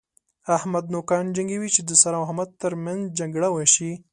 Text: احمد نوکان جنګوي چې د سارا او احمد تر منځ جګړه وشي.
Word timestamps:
احمد 0.57 0.85
نوکان 0.93 1.25
جنګوي 1.37 1.69
چې 1.75 1.81
د 1.83 1.91
سارا 2.01 2.17
او 2.19 2.23
احمد 2.27 2.49
تر 2.61 2.73
منځ 2.85 3.01
جګړه 3.19 3.47
وشي. 3.51 3.91